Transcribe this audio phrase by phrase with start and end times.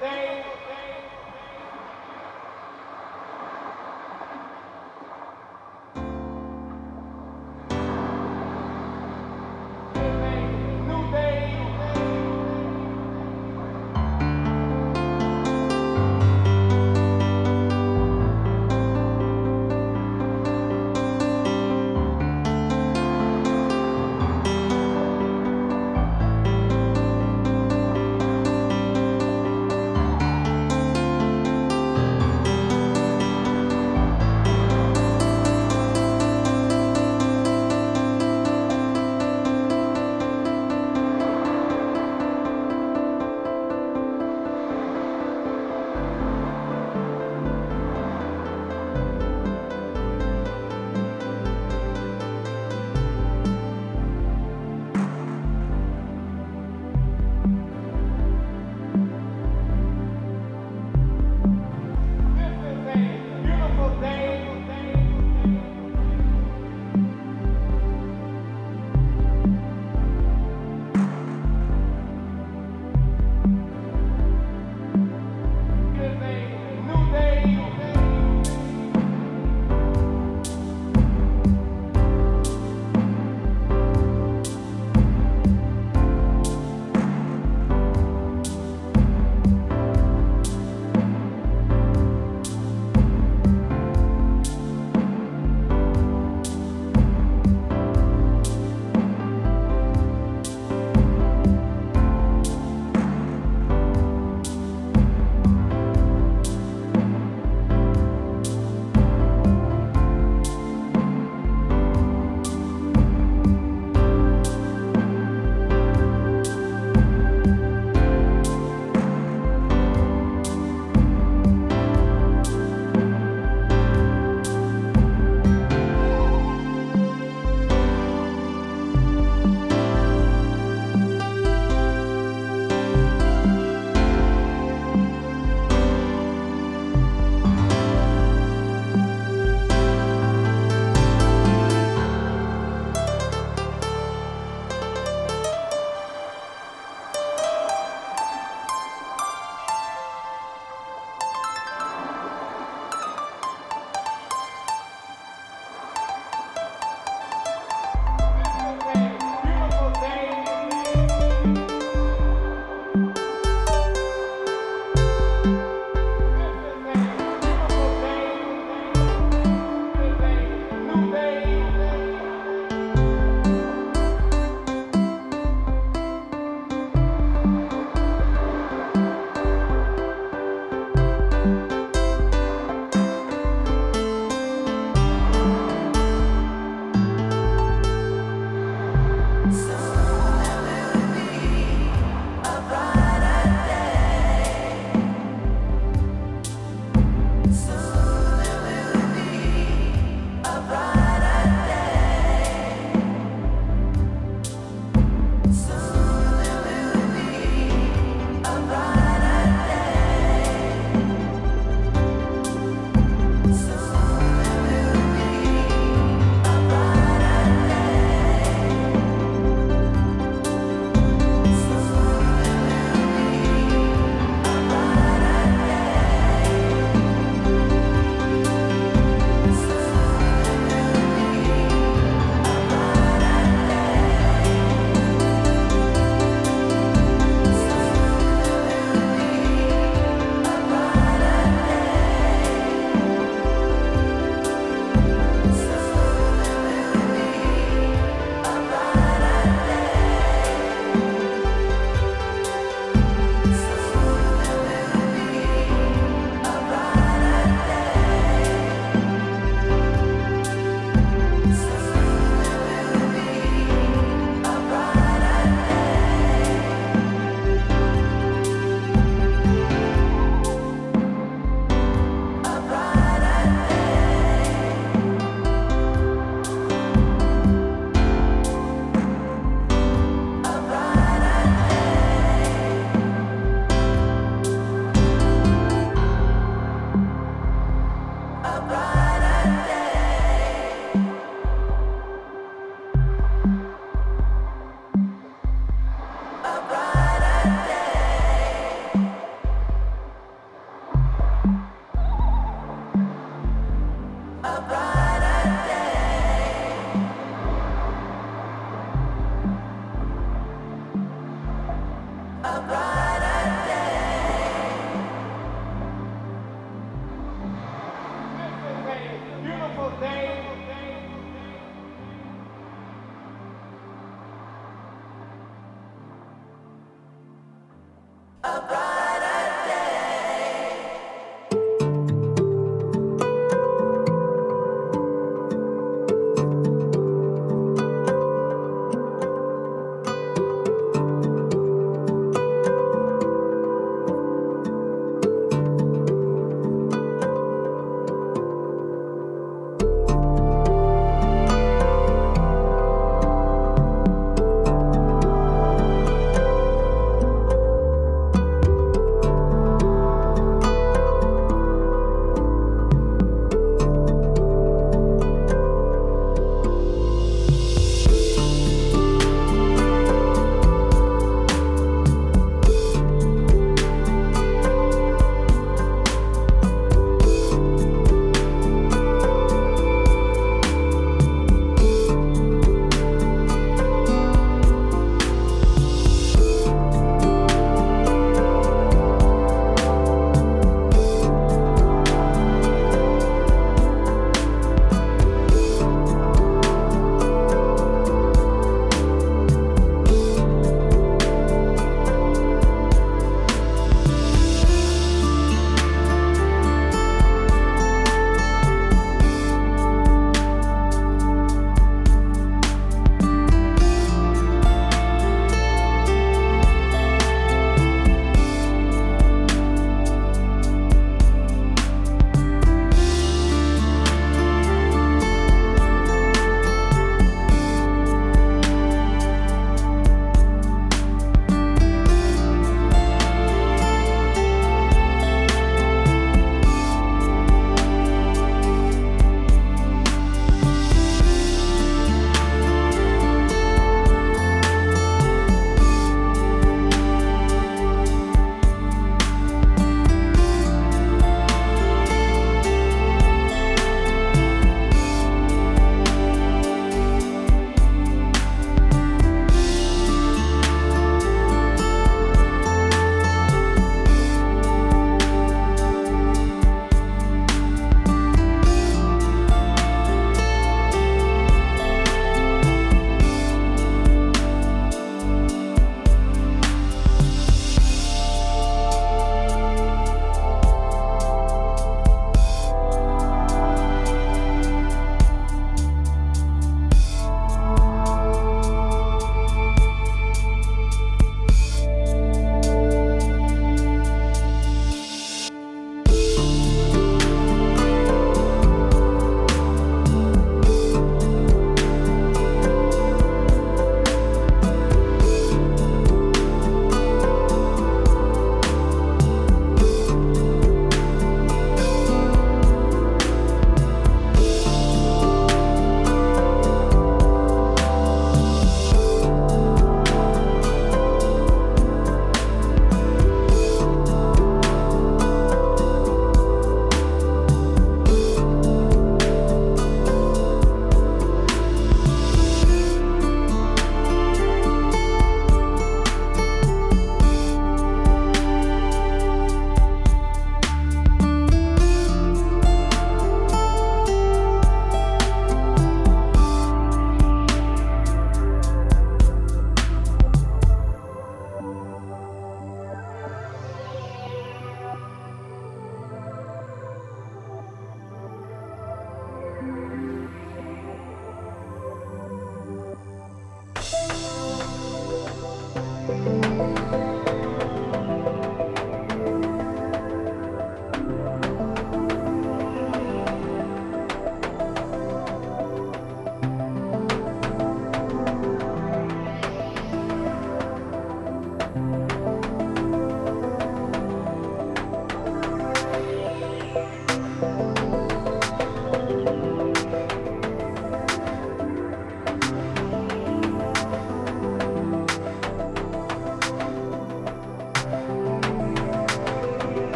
[0.00, 0.35] they